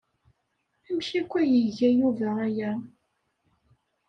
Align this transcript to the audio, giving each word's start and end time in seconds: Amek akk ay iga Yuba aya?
Amek 0.87 1.07
akk 1.19 1.31
ay 1.41 1.51
iga 1.61 1.89
Yuba 1.97 2.29
aya? 2.45 2.71